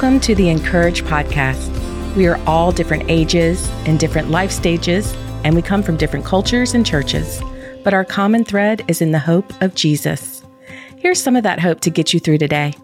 [0.00, 2.14] Welcome to the Encourage podcast.
[2.14, 6.72] We are all different ages and different life stages, and we come from different cultures
[6.72, 7.42] and churches.
[7.82, 10.44] But our common thread is in the hope of Jesus.
[10.98, 12.74] Here's some of that hope to get you through today.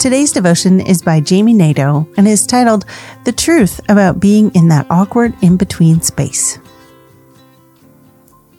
[0.00, 2.84] Today's devotion is by Jami Nato and is titled
[3.24, 6.58] The Truth About Being in That Awkward In Between Space.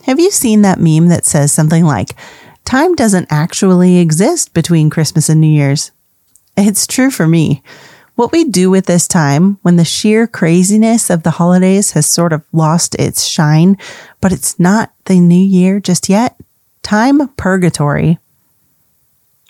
[0.04, 2.12] Have you seen that meme that says something like,
[2.66, 5.92] time doesn't actually exist between Christmas and New Year's.
[6.58, 7.64] It's true for me.
[8.16, 12.32] What we do with this time when the sheer craziness of the holidays has sort
[12.32, 13.78] of lost its shine,
[14.22, 16.40] but it's not the new year just yet.
[16.82, 18.20] Time purgatory.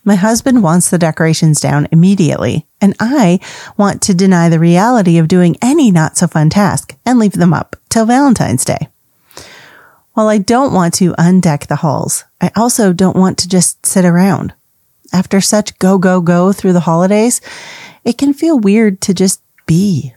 [0.04, 3.40] My husband wants the decorations down immediately, and I
[3.78, 7.54] want to deny the reality of doing any not so fun task and leave them
[7.54, 8.88] up till Valentine's Day.
[10.16, 14.06] While I don't want to undeck the halls, I also don't want to just sit
[14.06, 14.54] around.
[15.12, 17.42] After such go, go, go through the holidays,
[18.06, 20.14] it can feel weird to just be.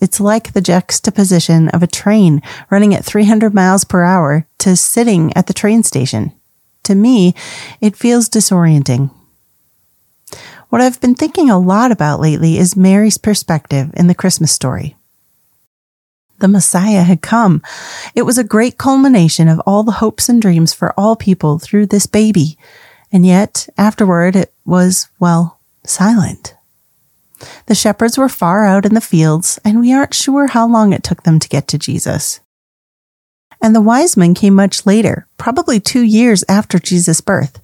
[0.00, 5.36] It's like the juxtaposition of a train running at 300 miles per hour to sitting
[5.36, 6.30] at the train station.
[6.84, 7.34] To me,
[7.80, 9.10] it feels disorienting.
[10.68, 14.94] What I've been thinking a lot about lately is Mary's perspective in the Christmas story
[16.38, 17.62] the Messiah had come.
[18.14, 21.86] It was a great culmination of all the hopes and dreams for all people through
[21.86, 22.58] this baby.
[23.12, 26.54] And yet, afterward, it was, well, silent.
[27.66, 31.02] The shepherds were far out in the fields, and we aren't sure how long it
[31.02, 32.40] took them to get to Jesus.
[33.60, 37.60] And the wise men came much later, probably two years after Jesus' birth.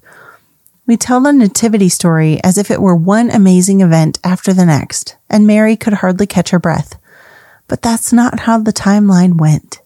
[0.87, 5.17] We tell the nativity story as if it were one amazing event after the next,
[5.29, 6.97] and Mary could hardly catch her breath
[7.71, 9.79] but that's not how the timeline went.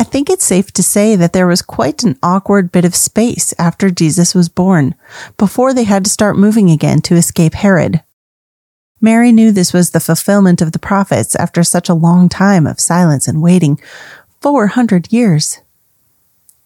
[0.00, 3.52] I think it's safe to say that there was quite an awkward bit of space
[3.58, 4.94] after Jesus was born,
[5.36, 8.02] before they had to start moving again to escape Herod.
[9.02, 12.80] Mary knew this was the fulfillment of the prophets after such a long time of
[12.80, 13.78] silence and waiting
[14.40, 15.60] 400 years.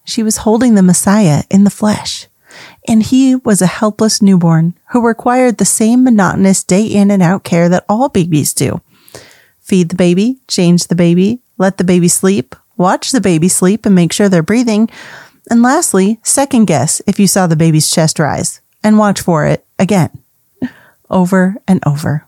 [0.05, 2.27] She was holding the Messiah in the flesh,
[2.87, 7.43] and he was a helpless newborn who required the same monotonous day in and out
[7.43, 8.79] care that all babies do
[9.71, 13.95] feed the baby, change the baby, let the baby sleep, watch the baby sleep and
[13.95, 14.89] make sure they're breathing.
[15.49, 19.65] And lastly, second guess if you saw the baby's chest rise and watch for it
[19.79, 20.09] again,
[21.09, 22.27] over and over.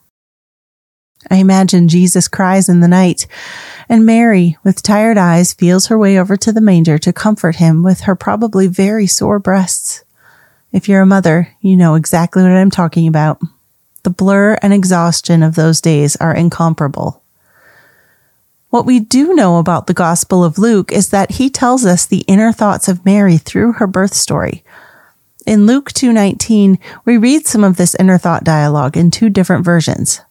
[1.29, 3.27] I imagine Jesus cries in the night,
[3.89, 7.83] and Mary, with tired eyes, feels her way over to the manger to comfort him
[7.83, 10.05] with her probably very sore breasts.
[10.71, 13.41] If you're a mother, you know exactly what I'm talking about.
[14.03, 17.22] The blur and exhaustion of those days are incomparable.
[18.73, 22.21] What we do know about the Gospel of Luke is that he tells us the
[22.21, 24.63] inner thoughts of Mary through her birth story.
[25.45, 30.21] In Luke 2:19, we read some of this inner thought dialogue in two different versions.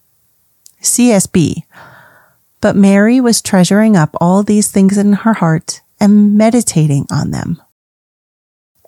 [0.81, 1.63] CSB.
[2.61, 7.63] But Mary was treasuring up all these things in her heart and meditating on them.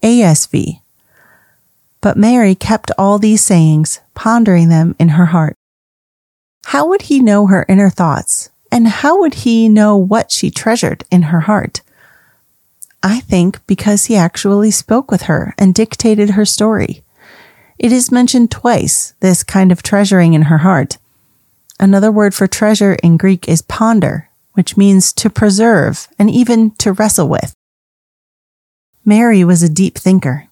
[0.02, 0.82] ASV.
[2.00, 5.54] But Mary kept all these sayings, pondering them in her heart.
[6.64, 11.04] How would he know her inner thoughts and how would he know what she treasured
[11.08, 11.80] in her heart?
[13.04, 17.04] I think because he actually spoke with her and dictated her story.
[17.78, 20.98] It is mentioned twice, this kind of treasuring in her heart.
[21.78, 26.92] Another word for treasure in Greek is ponder, which means to preserve and even to
[26.92, 27.54] wrestle with.
[29.04, 30.48] Mary was a deep thinker.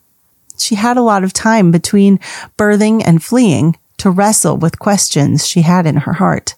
[0.57, 2.21] She had a lot of time between
[2.57, 6.55] birthing and fleeing to wrestle with questions she had in her heart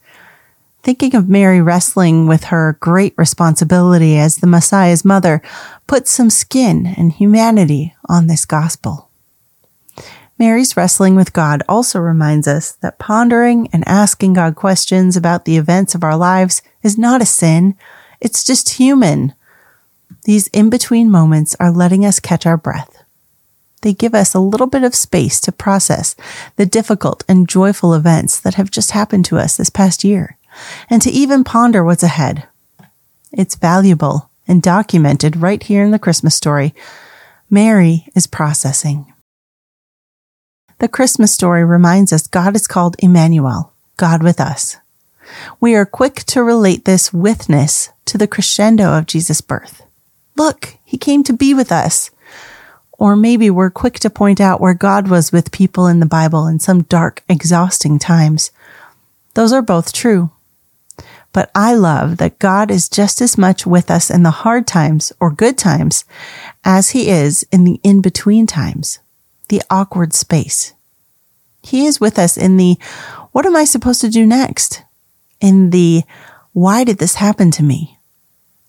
[0.84, 5.40] thinking of Mary wrestling with her great responsibility as the Messiah's mother
[5.86, 9.08] puts some skin and humanity on this gospel.
[10.38, 15.56] Mary's wrestling with God also reminds us that pondering and asking God questions about the
[15.56, 17.76] events of our lives is not a sin.
[18.20, 19.32] It's just human.
[20.24, 23.04] These in between moments are letting us catch our breath.
[23.80, 26.14] They give us a little bit of space to process
[26.56, 30.36] the difficult and joyful events that have just happened to us this past year
[30.90, 32.48] and to even ponder what's ahead.
[33.32, 36.74] It's valuable and documented right here in the Christmas story.
[37.50, 39.12] Mary is processing.
[40.78, 44.76] The Christmas story reminds us God is called Emmanuel, God with us.
[45.60, 49.82] We are quick to relate this withness to the crescendo of Jesus' birth.
[50.36, 52.10] Look, he came to be with us.
[52.98, 56.46] Or maybe we're quick to point out where God was with people in the Bible
[56.46, 58.50] in some dark, exhausting times.
[59.34, 60.30] Those are both true.
[61.34, 65.12] But I love that God is just as much with us in the hard times
[65.20, 66.06] or good times
[66.64, 69.00] as he is in the in between times.
[69.48, 70.72] the awkward space.
[71.62, 72.78] He is with us in the
[73.32, 74.82] what am I supposed to do next?
[75.40, 76.02] In the
[76.52, 77.98] why did this happen to me?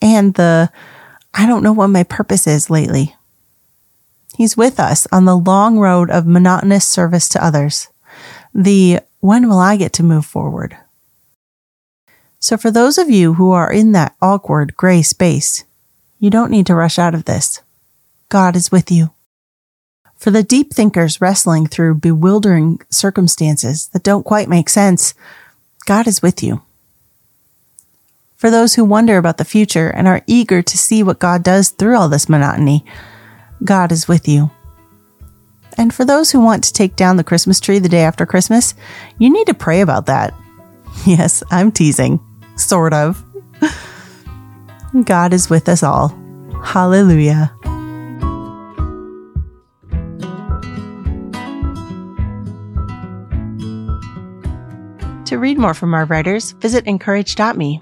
[0.01, 0.69] And the
[1.33, 3.15] I don't know what my purpose is lately.
[4.35, 7.87] He's with us on the long road of monotonous service to others.
[8.53, 10.75] The when will I get to move forward?
[12.45, 15.63] So for those of you who are in that awkward gray space,
[16.19, 17.63] you don't need to rush out of this.
[18.29, 19.09] God is with you.
[20.15, 25.15] For the deep thinkers wrestling through bewildering circumstances that don't quite make sense,
[25.87, 26.61] God is with you.
[28.35, 31.69] For those who wonder about the future and are eager to see what God does
[31.69, 32.85] through all this monotony,
[33.63, 34.51] God is with you.
[35.79, 38.75] And for those who want to take down the Christmas tree the day after Christmas,
[39.17, 40.35] you need to pray about that.
[41.05, 42.24] Yes, I'm teasing.
[42.55, 43.23] Sort of.
[45.03, 46.09] God is with us all.
[46.63, 47.53] Hallelujah.
[55.25, 57.81] To read more from our writers, visit incourage.me.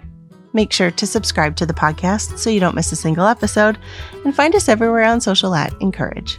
[0.54, 3.78] Make sure to subscribe to the podcast so you don't miss a single episode,
[4.24, 6.38] and find us everywhere on social at Encourage.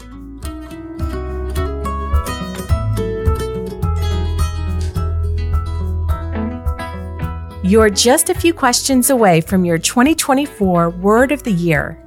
[7.66, 11.98] You're just a few questions away from your 2024 Word of the Year.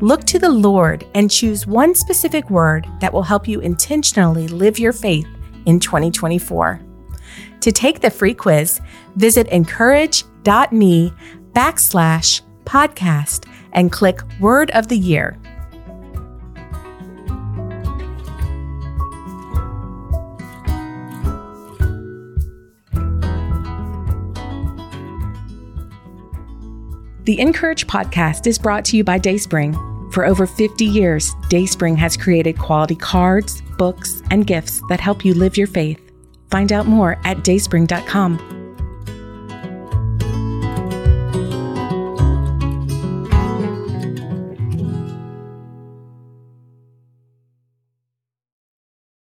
[0.00, 4.80] Look to the Lord and choose one specific word that will help you intentionally live
[4.80, 5.28] your faith
[5.66, 6.80] in 2024.
[7.60, 8.80] To take the free quiz,
[9.14, 11.12] visit incourage.me
[11.52, 15.38] backslash podcast and click Word of the Year.
[27.26, 30.12] The Encourage podcast is brought to you by DaySpring.
[30.14, 35.34] For over 50 years, DaySpring has created quality cards, books, and gifts that help you
[35.34, 36.00] live your faith.
[36.52, 38.55] Find out more at dayspring.com.